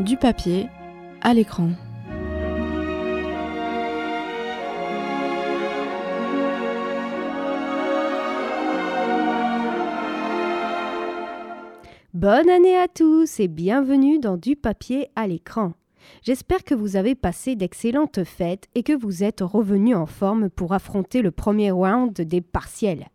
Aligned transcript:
du 0.00 0.16
papier 0.16 0.68
à 1.20 1.34
l'écran. 1.34 1.70
Bonne 12.14 12.48
année 12.48 12.76
à 12.76 12.88
tous 12.88 13.40
et 13.40 13.48
bienvenue 13.48 14.18
dans 14.18 14.38
Du 14.38 14.56
papier 14.56 15.08
à 15.16 15.26
l'écran. 15.26 15.74
J'espère 16.22 16.64
que 16.64 16.74
vous 16.74 16.96
avez 16.96 17.14
passé 17.14 17.54
d'excellentes 17.54 18.24
fêtes 18.24 18.68
et 18.74 18.82
que 18.82 18.96
vous 18.96 19.22
êtes 19.22 19.42
revenus 19.42 19.96
en 19.96 20.06
forme 20.06 20.48
pour 20.48 20.72
affronter 20.72 21.20
le 21.20 21.30
premier 21.30 21.70
round 21.70 22.12
des 22.12 22.40
partiels. 22.40 23.08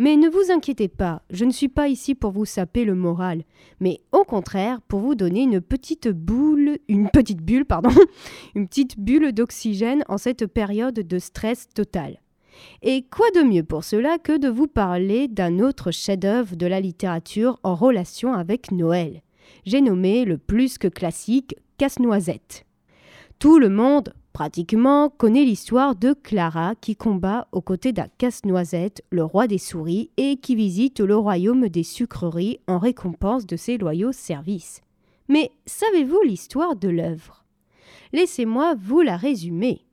Mais 0.00 0.16
ne 0.16 0.30
vous 0.30 0.50
inquiétez 0.50 0.88
pas, 0.88 1.20
je 1.28 1.44
ne 1.44 1.50
suis 1.50 1.68
pas 1.68 1.88
ici 1.88 2.14
pour 2.14 2.30
vous 2.30 2.46
saper 2.46 2.86
le 2.86 2.94
moral, 2.94 3.44
mais 3.80 4.00
au 4.12 4.24
contraire 4.24 4.80
pour 4.80 5.00
vous 5.00 5.14
donner 5.14 5.42
une 5.42 5.60
petite 5.60 6.08
boule, 6.08 6.78
une 6.88 7.10
petite 7.10 7.42
bulle, 7.42 7.66
pardon, 7.66 7.90
bulle 8.96 9.32
d'oxygène 9.32 10.02
en 10.08 10.16
cette 10.16 10.46
période 10.46 10.94
de 10.94 11.18
stress 11.18 11.68
total. 11.74 12.18
Et 12.80 13.02
quoi 13.10 13.26
de 13.34 13.42
mieux 13.42 13.62
pour 13.62 13.84
cela 13.84 14.16
que 14.16 14.38
de 14.38 14.48
vous 14.48 14.68
parler 14.68 15.28
d'un 15.28 15.58
autre 15.58 15.90
chef-d'œuvre 15.90 16.56
de 16.56 16.66
la 16.66 16.80
littérature 16.80 17.60
en 17.62 17.74
relation 17.74 18.32
avec 18.32 18.72
Noël. 18.72 19.20
J'ai 19.66 19.82
nommé 19.82 20.24
le 20.24 20.38
plus 20.38 20.78
que 20.78 20.88
classique 20.88 21.56
Casse-Noisette. 21.76 22.64
Tout 23.38 23.58
le 23.58 23.68
monde, 23.68 24.14
pratiquement, 24.32 25.10
connaît 25.10 25.44
l'histoire 25.44 25.96
de 25.96 26.12
Clara 26.12 26.74
qui 26.80 26.96
combat 26.96 27.48
aux 27.52 27.60
côtés 27.60 27.92
d'un 27.92 28.08
casse-noisette, 28.18 29.02
le 29.10 29.24
roi 29.24 29.46
des 29.46 29.58
souris, 29.58 30.10
et 30.16 30.36
qui 30.36 30.54
visite 30.54 31.00
le 31.00 31.16
royaume 31.16 31.68
des 31.68 31.82
sucreries 31.82 32.60
en 32.66 32.78
récompense 32.78 33.46
de 33.46 33.56
ses 33.56 33.78
loyaux 33.78 34.12
services. 34.12 34.82
Mais 35.28 35.50
savez-vous 35.66 36.22
l'histoire 36.22 36.76
de 36.76 36.88
l'œuvre? 36.88 37.44
Laissez-moi 38.12 38.74
vous 38.74 39.00
la 39.00 39.16
résumer. 39.16 39.84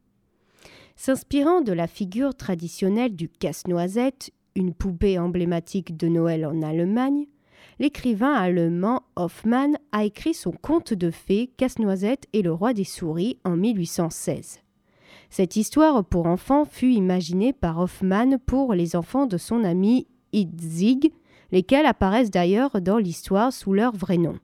S'inspirant 0.95 1.61
de 1.61 1.73
la 1.73 1.85
figure 1.85 2.33
traditionnelle 2.33 3.15
du 3.15 3.29
casse-noisette, 3.29 4.31
une 4.55 4.73
poupée 4.73 5.19
emblématique 5.19 5.95
de 5.95 6.07
Noël 6.07 6.45
en 6.45 6.63
Allemagne, 6.63 7.27
l'écrivain 7.79 8.33
allemand 8.33 9.03
Hoffmann 9.15 9.77
a 9.91 10.03
écrit 10.03 10.33
son 10.33 10.51
conte 10.51 10.93
de 10.93 11.11
fées 11.11 11.51
Casse-Noisette 11.57 12.27
et 12.33 12.41
le 12.41 12.51
roi 12.51 12.73
des 12.73 12.83
souris 12.83 13.37
en 13.43 13.55
1816. 13.55 14.61
Cette 15.29 15.55
histoire 15.55 16.03
pour 16.05 16.25
enfants 16.25 16.65
fut 16.65 16.91
imaginée 16.91 17.53
par 17.53 17.79
Hoffmann 17.79 18.39
pour 18.45 18.73
les 18.73 18.95
enfants 18.95 19.25
de 19.25 19.37
son 19.37 19.63
ami 19.63 20.07
Itzig, 20.33 21.11
lesquels 21.51 21.85
apparaissent 21.85 22.31
d'ailleurs 22.31 22.81
dans 22.81 22.97
l'histoire 22.97 23.53
sous 23.53 23.73
leur 23.73 23.95
vrai 23.95 24.17
nom. 24.17 24.39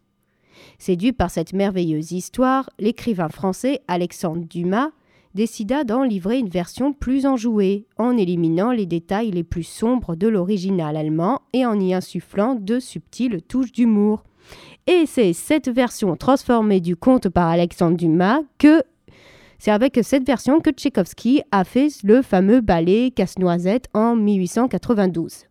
Séduit 0.78 1.14
par 1.14 1.32
cette 1.32 1.54
merveilleuse 1.54 2.12
histoire, 2.12 2.70
l'écrivain 2.80 3.30
français 3.30 3.82
Alexandre 3.88 4.46
Dumas 4.48 4.92
décida 5.34 5.84
d'en 5.84 6.04
livrer 6.04 6.40
une 6.40 6.50
version 6.50 6.94
plus 6.94 7.26
enjouée, 7.26 7.88
en 7.98 8.18
éliminant 8.18 8.72
les 8.72 8.86
détails 8.86 9.32
les 9.32 9.44
plus 9.44 9.64
sombres 9.64 10.16
de 10.16 10.28
l'original 10.28 10.96
allemand 10.96 11.42
et 11.54 11.66
en 11.66 11.80
y 11.80 11.94
insufflant 11.94 12.56
de 12.56 12.80
subtiles 12.80 13.42
touches 13.42 13.72
d'humour. 13.72 14.24
Et 14.88 15.06
c'est 15.06 15.34
cette 15.34 15.70
version 15.70 16.16
transformée 16.16 16.82
du 16.82 16.96
conte 16.96 17.30
par 17.30 17.48
Alexandre 17.48 17.98
Dumas 17.98 18.42
que 18.58 18.84
c'est 19.60 19.72
avec 19.72 19.98
cette 20.04 20.28
version 20.28 20.60
que 20.60 20.72
Tchaïkovski 20.72 21.42
a 21.52 21.64
fait 21.64 21.88
le 22.04 22.22
fameux 22.22 22.60
ballet 22.60 23.12
Casse-Noisette 23.12 23.88
en 23.94 24.16
1892. 24.16 25.46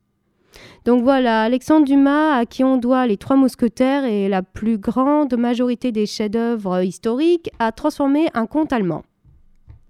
Donc 0.85 1.03
voilà, 1.03 1.45
Alexandre 1.45 1.87
Dumas, 1.87 2.37
à 2.37 2.45
qui 2.45 2.63
on 2.63 2.77
doit 2.77 3.07
Les 3.07 3.17
Trois 3.17 3.37
Mousquetaires 3.37 4.05
et 4.05 4.29
la 4.29 4.43
plus 4.43 4.77
grande 4.77 5.35
majorité 5.35 5.93
des 5.93 6.05
chefs-d'œuvre 6.05 6.83
historiques, 6.83 7.51
a 7.59 7.73
transformé 7.73 8.29
un 8.35 8.45
conte 8.45 8.75
allemand. 8.75 9.03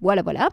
Voilà, 0.02 0.22
voilà. 0.22 0.50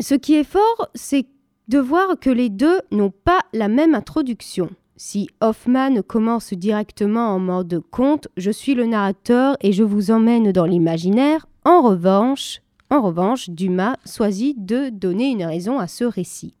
Ce 0.00 0.14
qui 0.14 0.34
est 0.34 0.44
fort, 0.44 0.88
c'est 0.94 1.26
de 1.68 1.78
voir 1.78 2.18
que 2.20 2.28
les 2.28 2.50
deux 2.50 2.78
n'ont 2.90 3.10
pas 3.10 3.40
la 3.54 3.68
même 3.68 3.94
introduction. 3.94 4.68
Si 4.96 5.28
Hoffman 5.40 6.02
commence 6.06 6.52
directement 6.52 7.34
en 7.34 7.38
mode 7.38 7.82
conte, 7.90 8.28
je 8.36 8.50
suis 8.50 8.74
le 8.74 8.84
narrateur 8.84 9.56
et 9.62 9.72
je 9.72 9.82
vous 9.82 10.10
emmène 10.10 10.52
dans 10.52 10.66
l'imaginaire. 10.66 11.46
En 11.64 11.80
revanche, 11.80 12.60
en 12.90 13.00
revanche, 13.00 13.48
Dumas 13.48 13.96
choisit 14.06 14.62
de 14.64 14.90
donner 14.90 15.30
une 15.30 15.44
raison 15.44 15.78
à 15.78 15.88
ce 15.88 16.04
récit. 16.04 16.54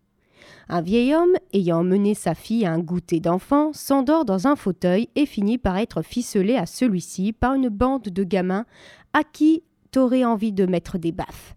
Un 0.70 0.80
vieil 0.80 1.14
homme, 1.14 1.34
ayant 1.52 1.84
mené 1.84 2.14
sa 2.14 2.34
fille 2.34 2.64
à 2.64 2.72
un 2.72 2.78
goûter 2.78 3.20
d'enfant, 3.20 3.74
s'endort 3.74 4.24
dans 4.24 4.46
un 4.46 4.56
fauteuil 4.56 5.10
et 5.16 5.26
finit 5.26 5.58
par 5.58 5.76
être 5.76 6.00
ficelé 6.00 6.56
à 6.56 6.64
celui-ci 6.64 7.34
par 7.34 7.52
une 7.52 7.68
bande 7.68 8.04
de 8.04 8.24
gamins 8.24 8.64
à 9.12 9.22
qui 9.22 9.62
t'aurais 9.90 10.24
envie 10.24 10.52
de 10.52 10.64
mettre 10.64 10.96
des 10.96 11.12
baffes. 11.12 11.54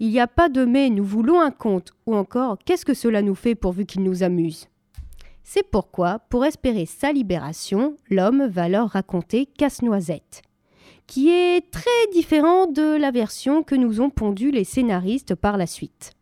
Il 0.00 0.10
n'y 0.10 0.20
a 0.20 0.26
pas 0.26 0.48
de 0.48 0.64
mais, 0.64 0.90
nous 0.90 1.04
voulons 1.04 1.40
un 1.40 1.50
conte, 1.50 1.92
ou 2.06 2.14
encore 2.14 2.58
qu'est-ce 2.64 2.84
que 2.84 2.94
cela 2.94 3.22
nous 3.22 3.34
fait 3.34 3.54
pourvu 3.54 3.86
qu'il 3.86 4.02
nous 4.02 4.22
amuse? 4.22 4.68
C'est 5.42 5.70
pourquoi, 5.70 6.20
pour 6.30 6.44
espérer 6.44 6.86
sa 6.86 7.12
libération, 7.12 7.96
l'homme 8.08 8.46
va 8.46 8.68
leur 8.68 8.88
raconter 8.88 9.46
Casse-Noisette, 9.46 10.42
qui 11.06 11.28
est 11.28 11.70
très 11.70 11.90
différent 12.12 12.66
de 12.66 12.96
la 12.96 13.10
version 13.10 13.62
que 13.62 13.74
nous 13.74 14.00
ont 14.00 14.10
pondue 14.10 14.50
les 14.50 14.64
scénaristes 14.64 15.34
par 15.34 15.58
la 15.58 15.66
suite. 15.66 16.14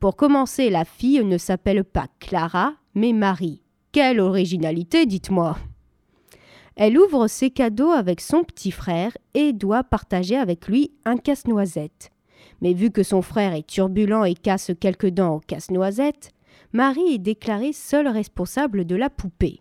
Pour 0.00 0.16
commencer, 0.16 0.70
la 0.70 0.84
fille 0.84 1.22
ne 1.22 1.38
s'appelle 1.38 1.84
pas 1.84 2.06
Clara, 2.18 2.74
mais 2.94 3.12
Marie. 3.12 3.60
Quelle 3.92 4.20
originalité, 4.20 5.06
dites-moi 5.06 5.56
Elle 6.76 6.98
ouvre 6.98 7.28
ses 7.28 7.50
cadeaux 7.50 7.90
avec 7.90 8.20
son 8.20 8.42
petit 8.42 8.70
frère 8.70 9.16
et 9.34 9.52
doit 9.52 9.84
partager 9.84 10.36
avec 10.36 10.66
lui 10.66 10.92
un 11.04 11.16
casse-noisette. 11.16 12.10
Mais 12.60 12.72
vu 12.72 12.90
que 12.90 13.02
son 13.02 13.22
frère 13.22 13.54
est 13.54 13.66
turbulent 13.66 14.24
et 14.24 14.34
casse 14.34 14.72
quelques 14.80 15.08
dents 15.08 15.36
au 15.36 15.40
casse-noisette, 15.40 16.30
Marie 16.72 17.14
est 17.14 17.18
déclarée 17.18 17.72
seule 17.72 18.08
responsable 18.08 18.84
de 18.84 18.96
la 18.96 19.10
poupée. 19.10 19.60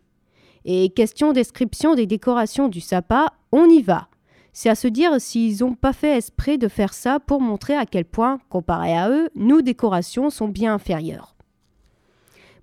Et 0.65 0.89
question 0.89 1.33
description 1.33 1.95
des 1.95 2.07
décorations 2.07 2.69
du 2.69 2.81
sapin, 2.81 3.27
on 3.51 3.65
y 3.67 3.81
va. 3.81 4.07
C'est 4.53 4.69
à 4.69 4.75
se 4.75 4.87
dire 4.87 5.19
s'ils 5.19 5.59
n'ont 5.61 5.73
pas 5.73 5.93
fait 5.93 6.17
esprit 6.17 6.57
de 6.57 6.67
faire 6.67 6.93
ça 6.93 7.19
pour 7.19 7.41
montrer 7.41 7.75
à 7.75 7.85
quel 7.85 8.05
point, 8.05 8.39
comparé 8.49 8.95
à 8.95 9.09
eux, 9.09 9.29
nos 9.35 9.61
décorations 9.61 10.29
sont 10.29 10.47
bien 10.47 10.75
inférieures. 10.75 11.32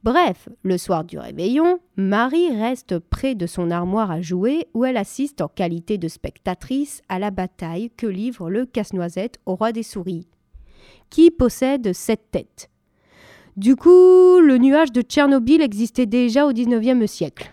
Bref, 0.03 0.49
le 0.62 0.78
soir 0.78 1.05
du 1.05 1.19
réveillon, 1.19 1.78
Marie 1.97 2.56
reste 2.56 2.99
près 2.99 3.34
de 3.34 3.47
son 3.47 3.71
armoire 3.71 4.11
à 4.11 4.22
jouer 4.22 4.66
où 4.72 4.87
elle 4.87 4.97
assiste 4.97 5.43
en 5.43 5.49
qualité 5.49 5.99
de 5.99 6.09
spectatrice 6.09 7.03
à 7.11 7.19
la 7.19 7.31
bataille 7.31 7.91
que 7.91 8.06
livre 8.06 8.49
le 8.49 8.65
casse-noisette 8.65 9.39
au 9.44 9.56
roi 9.56 9.72
des 9.72 9.83
souris, 9.83 10.27
qui 11.10 11.31
possède 11.31 11.93
sept 11.93 12.31
têtes. 12.31 12.71
Du 13.59 13.77
coup, 13.77 14.41
le 14.41 14.56
nuage 14.56 14.91
de 14.91 15.03
Tchernobyl 15.03 15.60
existait 15.60 16.06
déjà 16.06 16.47
au 16.47 16.53
XIXe 16.53 17.10
siècle. 17.10 17.53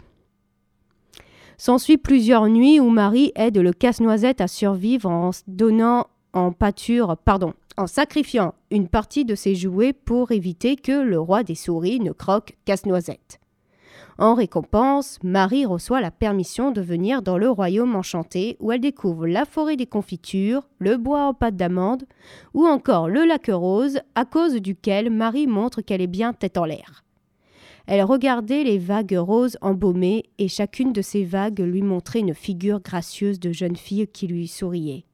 S'ensuit 1.58 1.98
plusieurs 1.98 2.48
nuits 2.48 2.80
où 2.80 2.90
Marie 2.90 3.34
aide 3.36 3.58
le 3.58 3.74
casse-noisette 3.74 4.40
à 4.40 4.48
survivre 4.48 5.10
en 5.10 5.32
donnant 5.48 6.08
en 6.38 6.52
pâture, 6.52 7.18
pardon, 7.26 7.54
en 7.78 7.88
sacrifiant 7.88 8.54
une 8.70 8.88
partie 8.88 9.26
de 9.26 9.34
ses 9.34 9.56
jouets 9.56 9.94
pour 9.94 10.32
éviter 10.32 10.76
que 10.76 10.92
le 10.92 11.20
roi 11.20 11.44
des 11.44 11.56
souris 11.56 12.00
ne 12.00 12.12
croque 12.12 12.56
casse-noisette. 12.66 13.40
En 14.20 14.34
récompense, 14.34 15.20
Marie 15.24 15.66
reçoit 15.66 16.02
la 16.02 16.12
permission 16.12 16.72
de 16.72 16.82
venir 16.82 17.22
dans 17.22 17.38
le 17.38 17.50
royaume 17.50 17.96
enchanté 17.96 18.58
où 18.60 18.72
elle 18.72 18.82
découvre 18.82 19.28
la 19.28 19.46
forêt 19.46 19.76
des 19.76 19.86
confitures, 19.86 20.68
le 20.80 20.98
bois 20.98 21.24
en 21.24 21.34
pâte 21.34 21.56
d'amande 21.56 22.06
ou 22.54 22.66
encore 22.66 23.10
le 23.10 23.26
lac 23.26 23.48
rose 23.48 24.00
à 24.16 24.26
cause 24.26 24.56
duquel 24.56 25.10
Marie 25.12 25.48
montre 25.48 25.82
qu'elle 25.82 26.02
est 26.02 26.08
bien 26.08 26.34
tête 26.34 26.58
en 26.58 26.66
l'air. 26.66 27.04
Elle 27.86 28.04
regardait 28.04 28.64
les 28.64 28.80
vagues 28.80 29.18
roses 29.18 29.58
embaumées 29.62 30.26
et 30.40 30.48
chacune 30.48 30.94
de 30.94 31.02
ces 31.02 31.24
vagues 31.24 31.60
lui 31.60 31.82
montrait 31.82 32.20
une 32.20 32.34
figure 32.34 32.82
gracieuse 32.82 33.40
de 33.40 33.52
jeune 33.52 33.76
fille 33.76 34.08
qui 34.08 34.28
lui 34.28 34.48
souriait. 34.48 35.06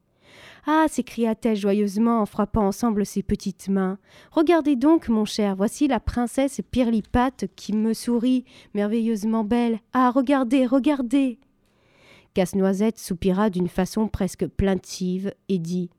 Ah 0.66 0.86
s'écria-t-elle 0.88 1.56
joyeusement 1.56 2.22
en 2.22 2.26
frappant 2.26 2.66
ensemble 2.66 3.04
ses 3.04 3.22
petites 3.22 3.68
mains. 3.68 3.98
Regardez 4.30 4.76
donc, 4.76 5.08
mon 5.08 5.26
cher, 5.26 5.56
voici 5.56 5.88
la 5.88 6.00
princesse 6.00 6.62
Pirlipate 6.70 7.44
qui 7.54 7.74
me 7.74 7.92
sourit, 7.92 8.46
merveilleusement 8.72 9.44
belle. 9.44 9.80
Ah, 9.92 10.10
regardez, 10.10 10.64
regardez 10.64 11.38
Casse-Noisette 12.32 12.98
soupira 12.98 13.50
d'une 13.50 13.68
façon 13.68 14.08
presque 14.08 14.46
plaintive 14.46 15.34
et 15.50 15.58
dit 15.58 15.90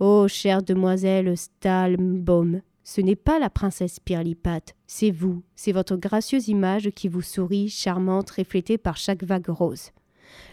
Oh, 0.00 0.26
chère 0.28 0.62
demoiselle 0.62 1.36
Stalmbaum, 1.36 2.62
ce 2.84 3.00
n'est 3.02 3.16
pas 3.16 3.38
la 3.38 3.50
princesse 3.50 4.00
Pirlipate, 4.00 4.74
c'est 4.86 5.10
vous, 5.10 5.42
c'est 5.56 5.72
votre 5.72 5.96
gracieuse 5.96 6.48
image 6.48 6.90
qui 6.90 7.08
vous 7.08 7.20
sourit, 7.20 7.68
charmante, 7.68 8.30
reflétée 8.30 8.78
par 8.78 8.96
chaque 8.96 9.24
vague 9.24 9.48
rose. 9.48 9.90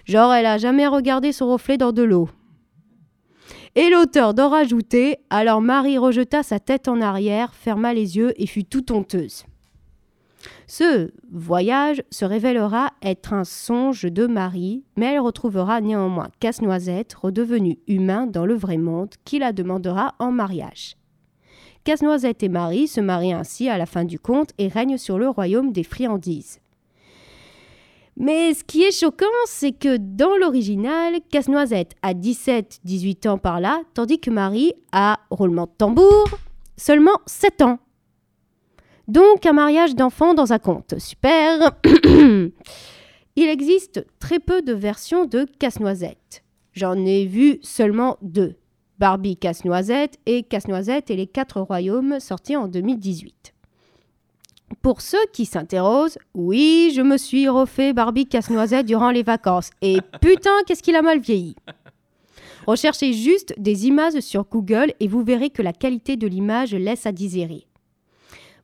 Genre, 0.06 0.34
elle 0.34 0.48
a 0.48 0.58
jamais 0.58 0.88
regardé 0.88 1.32
son 1.32 1.50
reflet 1.50 1.78
dans 1.78 1.94
de 1.94 2.04
l'eau. 2.04 2.30
Et 3.76 3.90
l'auteur 3.90 4.36
d'en 4.36 4.50
rajouter, 4.50 5.18
alors 5.32 5.60
Marie 5.60 5.98
rejeta 5.98 6.44
sa 6.44 6.60
tête 6.60 6.88
en 6.88 7.02
arrière, 7.02 7.56
ferma 7.56 7.94
les 7.94 8.18
yeux 8.18 8.34
et 8.38 8.46
fut 8.46 8.66
tout 8.66 8.92
honteuse. 8.92 9.46
Ce 10.68 11.12
voyage 11.32 12.04
se 12.12 12.26
révélera 12.26 12.92
être 13.02 13.34
un 13.34 13.44
songe 13.44 14.04
de 14.04 14.28
Marie, 14.28 14.84
mais 14.96 15.14
elle 15.14 15.22
retrouvera 15.22 15.82
néanmoins 15.82 16.30
Casse-Noisette, 16.40 17.14
redevenu 17.16 17.80
humain 17.88 18.28
dans 18.28 18.46
le 18.46 18.54
vrai 18.54 18.78
monde, 18.78 19.16
qui 19.26 19.40
la 19.40 19.54
demandera 19.54 20.14
en 20.20 20.32
mariage. 20.32 20.96
Casse-Noisette 21.84 22.44
et 22.44 22.50
Marie 22.50 22.88
se 22.88 23.02
marient 23.02 23.34
ainsi 23.34 23.70
à 23.70 23.78
la 23.78 23.86
fin 23.86 24.06
du 24.06 24.20
conte 24.20 24.52
et 24.58 24.68
règnent 24.68 24.98
sur 24.98 25.18
le 25.18 25.28
royaume 25.28 25.72
des 25.72 25.84
friandises. 25.84 26.60
Mais 28.24 28.54
ce 28.54 28.64
qui 28.64 28.84
est 28.84 28.98
choquant, 28.98 29.26
c'est 29.48 29.74
que 29.74 29.98
dans 29.98 30.38
l'original, 30.38 31.16
Casse-Noisette 31.30 31.92
a 32.02 32.14
17-18 32.14 33.28
ans 33.28 33.38
par 33.38 33.60
là, 33.60 33.82
tandis 33.94 34.18
que 34.18 34.30
Marie 34.30 34.72
a, 34.94 35.20
roulement 35.30 35.66
de 35.66 35.72
tambour, 35.78 36.30
seulement 36.78 37.18
7 37.26 37.64
ans. 37.64 37.80
Donc 39.10 39.46
un 39.46 39.52
mariage 39.52 39.94
d'enfants 39.96 40.34
dans 40.34 40.54
un 40.54 40.58
conte. 40.58 40.98
Super 41.00 41.74
Il 43.36 43.50
existe 43.50 44.06
très 44.20 44.40
peu 44.40 44.62
de 44.62 44.72
versions 44.72 45.26
de 45.26 45.46
Casse-Noisette. 45.60 46.46
J'en 46.72 46.96
ai 47.06 47.26
vu 47.26 47.60
seulement 47.62 48.16
deux. 48.22 48.56
Barbie 49.00 49.36
Casse-Noisette 49.36 50.18
et 50.28 50.44
Casse-Noisette 50.44 51.12
et 51.12 51.18
les 51.18 51.28
quatre 51.28 51.60
royaumes 51.60 52.22
sortis 52.22 52.56
en 52.56 52.70
2018. 52.70 53.53
Pour 54.82 55.02
ceux 55.02 55.26
qui 55.34 55.46
s'interrogent, 55.46 56.18
oui, 56.34 56.92
je 56.96 57.02
me 57.02 57.18
suis 57.18 57.48
refait 57.48 57.94
Barbie 57.94 58.26
Casse-Noisette 58.26 58.86
durant 58.86 59.12
les 59.12 59.24
vacances. 59.24 59.70
Et 59.82 59.98
putain, 60.22 60.52
qu'est-ce 60.66 60.84
qu'il 60.84 60.96
a 60.96 61.02
mal 61.02 61.20
vieilli 61.20 61.56
Recherchez 62.66 63.14
juste 63.14 63.54
des 63.58 63.88
images 63.88 64.20
sur 64.20 64.46
Google 64.46 64.94
et 65.00 65.08
vous 65.08 65.24
verrez 65.24 65.50
que 65.50 65.62
la 65.62 65.74
qualité 65.74 66.16
de 66.16 66.28
l'image 66.28 66.74
laisse 66.74 67.06
à 67.06 67.12
désirer. 67.12 67.68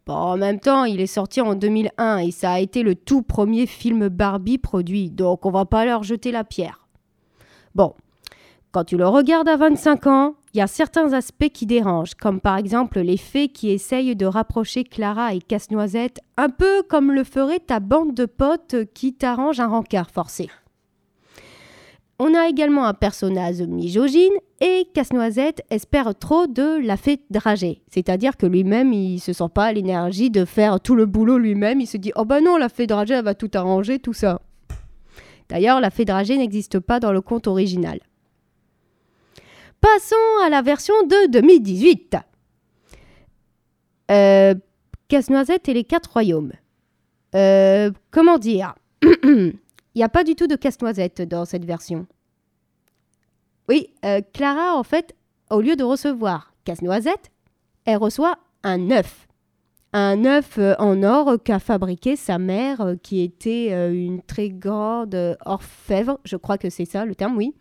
Bon, 0.06 0.14
en 0.16 0.38
même 0.38 0.60
temps, 0.60 0.86
il 0.86 1.02
est 1.02 1.08
sorti 1.08 1.42
en 1.42 1.54
2001 1.54 2.18
et 2.20 2.32
ça 2.32 2.54
a 2.54 2.60
été 2.60 2.82
le 2.82 2.96
tout 2.96 3.22
premier 3.22 3.68
film 3.68 4.08
Barbie 4.08 4.58
produit, 4.58 5.12
donc 5.12 5.46
on 5.46 5.52
va 5.52 5.66
pas 5.66 5.86
leur 5.86 6.04
jeter 6.04 6.32
la 6.32 6.44
pierre. 6.44 6.88
Bon, 7.76 7.94
quand 8.72 8.86
tu 8.86 8.98
le 8.98 9.08
regardes 9.08 9.50
à 9.50 9.58
25 9.58 10.08
ans, 10.08 10.36
il 10.54 10.58
y 10.58 10.62
a 10.62 10.68
certains 10.68 11.14
aspects 11.14 11.50
qui 11.50 11.66
dérangent, 11.66 12.16
comme 12.16 12.40
par 12.40 12.58
exemple 12.58 13.00
l'effet 13.00 13.50
qui 13.50 13.70
essaye 13.70 14.16
de 14.16 14.26
rapprocher 14.26 14.84
Clara 14.84 15.34
et 15.34 15.40
Casse-Noisette, 15.40 16.22
un 16.38 16.50
peu 16.50 16.82
comme 16.84 17.12
le 17.12 17.24
ferait 17.24 17.60
ta 17.60 17.80
bande 17.80 18.16
de 18.16 18.26
potes 18.26 18.76
qui 18.94 19.14
t'arrange 19.14 19.60
un 19.60 19.68
rencard 19.68 20.10
forcé. 20.10 20.50
On 22.18 22.34
a 22.34 22.50
également 22.50 22.86
un 22.86 22.94
personnage 22.94 23.62
misogyne 23.62 24.34
et 24.60 24.88
Casse-Noisette 24.94 25.64
espère 25.70 26.14
trop 26.16 26.48
de 26.48 26.86
la 26.86 26.98
fée 26.98 27.22
dragée. 27.30 27.82
C'est-à-dire 27.90 28.36
que 28.36 28.46
lui-même, 28.46 28.92
il 28.92 29.20
se 29.20 29.32
sent 29.32 29.48
pas 29.54 29.72
l'énergie 29.72 30.30
de 30.30 30.44
faire 30.44 30.82
tout 30.82 30.96
le 30.96 31.06
boulot 31.06 31.38
lui-même. 31.38 31.80
Il 31.80 31.88
se 31.88 31.96
dit 31.96 32.12
Oh 32.18 32.26
ben 32.26 32.44
non, 32.44 32.58
la 32.58 32.68
fée 32.68 32.88
dragée, 32.88 33.14
elle 33.14 33.24
va 33.24 33.36
tout 33.36 33.52
arranger, 33.54 34.00
tout 34.00 34.12
ça. 34.12 34.42
D'ailleurs, 35.48 35.80
la 35.80 35.92
fée 35.92 36.04
dragée 36.04 36.38
n'existe 36.38 36.80
pas 36.80 37.00
dans 37.00 37.14
le 37.14 37.22
conte 37.22 37.48
original. 37.48 38.00
Passons 39.82 40.16
à 40.44 40.50
la 40.50 40.62
version 40.62 40.94
de 41.04 41.32
2018. 41.32 42.18
Euh, 44.12 44.56
Casse-Noisette 45.08 45.70
et 45.70 45.74
les 45.74 45.86
quatre 45.86 46.12
royaumes. 46.12 46.52
Euh, 47.36 47.92
comment 48.12 48.38
dire? 48.38 48.76
Il 49.24 49.54
n'y 49.96 50.04
a 50.04 50.10
pas 50.10 50.24
du 50.24 50.36
tout 50.36 50.48
de 50.48 50.56
casse-noisette 50.56 51.22
dans 51.22 51.46
cette 51.46 51.66
version. 51.66 52.08
Oui, 53.68 53.90
euh, 54.06 54.22
Clara, 54.34 54.76
en 54.76 54.84
fait, 54.84 55.16
au 55.50 55.62
lieu 55.62 55.76
de 55.76 55.84
recevoir 55.84 56.54
casse-noisette, 56.66 57.32
elle 57.86 57.98
reçoit 57.98 58.38
un 58.64 58.92
œuf. 58.92 59.28
Un 59.94 60.26
œuf 60.26 60.60
en 60.78 61.02
or 61.04 61.38
qu'a 61.44 61.60
fabriqué 61.60 62.16
sa 62.16 62.38
mère, 62.38 62.96
qui 63.02 63.22
était 63.22 63.72
une 63.92 64.22
très 64.22 64.50
grande 64.50 65.38
orfèvre, 65.46 66.20
je 66.24 66.36
crois 66.36 66.60
que 66.60 66.70
c'est 66.70 66.86
ça 66.86 67.06
le 67.06 67.16
terme, 67.16 67.36
oui. 67.36 67.56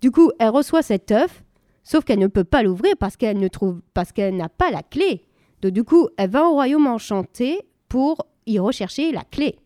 Du 0.00 0.10
coup, 0.10 0.30
elle 0.38 0.50
reçoit 0.50 0.82
cet 0.82 1.10
œuf, 1.10 1.43
sauf 1.84 2.04
qu'elle 2.04 2.18
ne 2.18 2.26
peut 2.26 2.44
pas 2.44 2.62
l'ouvrir 2.62 2.96
parce 2.98 3.16
qu'elle 3.16 3.38
ne 3.38 3.48
trouve, 3.48 3.80
parce 3.94 4.10
qu'elle 4.12 4.36
n'a 4.36 4.48
pas 4.48 4.70
la 4.70 4.82
clé. 4.82 5.26
Donc 5.62 5.72
du 5.72 5.84
coup, 5.84 6.08
elle 6.16 6.30
va 6.30 6.44
au 6.48 6.52
royaume 6.52 6.86
enchanté 6.86 7.60
pour 7.88 8.26
y 8.46 8.58
rechercher 8.58 9.12
la 9.12 9.22
clé. 9.22 9.56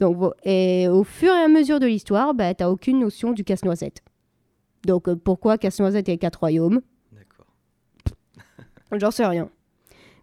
Donc, 0.00 0.32
et 0.44 0.88
au 0.88 1.04
fur 1.04 1.32
et 1.32 1.44
à 1.44 1.48
mesure 1.48 1.78
de 1.78 1.86
l'histoire, 1.86 2.34
bah, 2.34 2.54
tu 2.54 2.62
n'as 2.62 2.70
aucune 2.70 2.98
notion 2.98 3.32
du 3.32 3.44
casse-noisette. 3.44 4.02
Donc, 4.84 5.08
euh, 5.08 5.16
pourquoi 5.16 5.56
casse-noisette 5.56 6.08
et 6.08 6.18
quatre 6.18 6.40
royaumes? 6.40 6.80
D'accord. 7.12 7.46
J'en 8.92 9.10
sais 9.10 9.26
rien. 9.26 9.48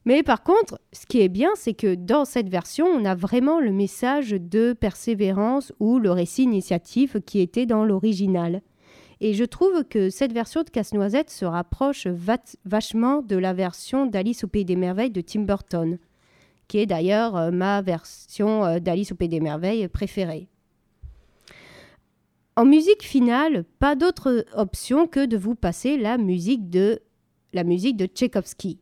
Mais 0.03 0.23
par 0.23 0.43
contre, 0.43 0.79
ce 0.93 1.05
qui 1.05 1.21
est 1.21 1.29
bien, 1.29 1.49
c'est 1.55 1.73
que 1.73 1.95
dans 1.95 2.25
cette 2.25 2.49
version, 2.49 2.85
on 2.87 3.05
a 3.05 3.13
vraiment 3.13 3.59
le 3.59 3.71
message 3.71 4.31
de 4.31 4.73
persévérance 4.73 5.71
ou 5.79 5.99
le 5.99 6.11
récit 6.11 6.43
initiative 6.43 7.21
qui 7.21 7.39
était 7.39 7.67
dans 7.67 7.85
l'original. 7.85 8.61
Et 9.21 9.33
je 9.33 9.45
trouve 9.45 9.85
que 9.85 10.09
cette 10.09 10.33
version 10.33 10.63
de 10.63 10.69
Casse-Noisette 10.69 11.29
se 11.29 11.45
rapproche 11.45 12.07
vachement 12.65 13.21
de 13.21 13.37
la 13.37 13.53
version 13.53 14.05
d'Alice 14.05 14.43
au 14.43 14.47
Pays 14.47 14.65
des 14.65 14.75
Merveilles 14.75 15.11
de 15.11 15.21
Tim 15.21 15.41
Burton 15.41 15.97
qui 16.71 16.77
est 16.77 16.85
d'ailleurs 16.85 17.35
euh, 17.35 17.51
ma 17.51 17.81
version 17.81 18.63
euh, 18.63 18.79
d'Alice 18.79 19.11
au 19.11 19.15
Pays 19.15 19.27
des 19.27 19.41
Merveilles 19.41 19.89
préférée. 19.89 20.47
En 22.55 22.63
musique 22.63 23.03
finale, 23.03 23.65
pas 23.79 23.97
d'autre 23.97 24.45
option 24.55 25.05
que 25.05 25.25
de 25.25 25.35
vous 25.35 25.53
passer 25.53 25.97
la 25.97 26.17
musique 26.17 26.69
de 26.69 27.01
la 27.51 27.65
musique 27.65 27.97
de 27.97 28.05
Tchaïkovski, 28.05 28.79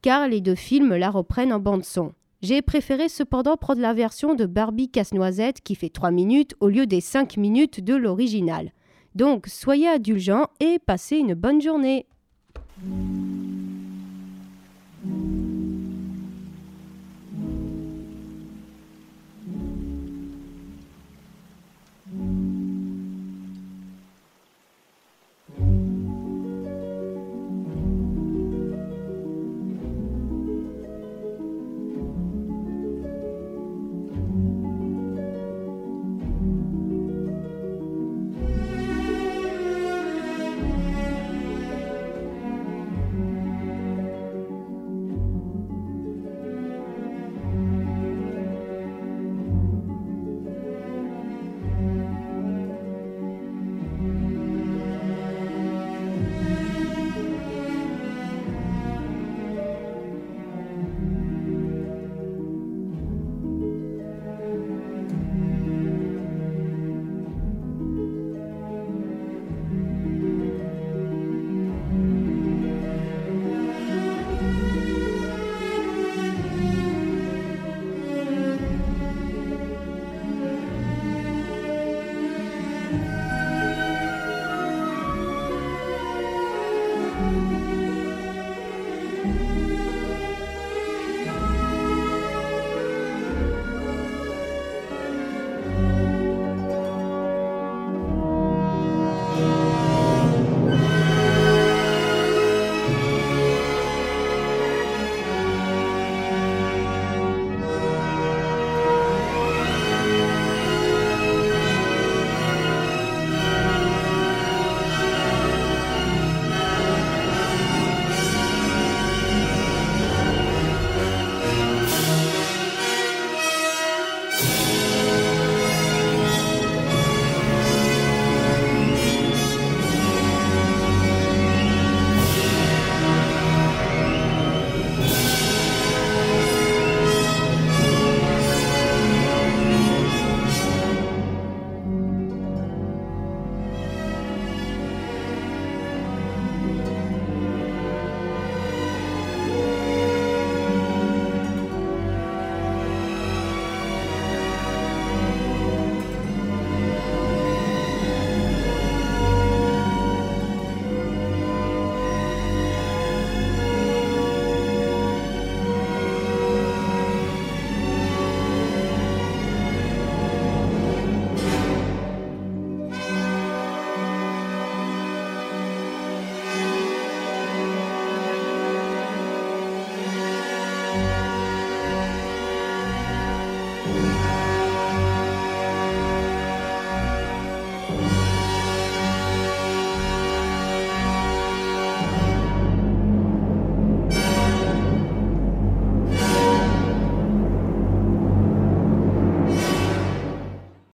car 0.00 0.28
les 0.28 0.40
deux 0.40 0.54
films 0.54 0.94
la 0.94 1.10
reprennent 1.10 1.52
en 1.52 1.58
bande 1.58 1.84
son. 1.84 2.14
J'ai 2.40 2.62
préféré 2.62 3.10
cependant 3.10 3.58
prendre 3.58 3.82
la 3.82 3.92
version 3.92 4.34
de 4.34 4.46
Barbie 4.46 4.88
Casse-Noisette 4.88 5.60
qui 5.60 5.74
fait 5.74 5.90
3 5.90 6.12
minutes 6.12 6.54
au 6.60 6.70
lieu 6.70 6.86
des 6.86 7.02
5 7.02 7.36
minutes 7.36 7.84
de 7.84 7.94
l'original. 7.94 8.72
Donc 9.16 9.46
soyez 9.46 9.88
indulgents 9.88 10.48
et 10.60 10.78
passez 10.78 11.16
une 11.16 11.32
bonne 11.32 11.62
journée. 11.62 12.04